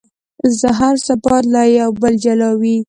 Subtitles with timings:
[0.79, 2.77] هر څه باید له یو بل جلا وي.